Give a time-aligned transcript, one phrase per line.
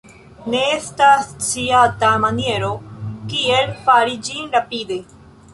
[0.53, 2.71] Ne estas sciata maniero
[3.35, 5.03] kiel fari ĝin rapide.